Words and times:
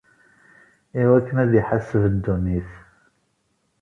Iwakken 1.01 1.37
ad 1.43 1.53
iḥaseb 1.61 2.03
ddunit. 2.13 2.69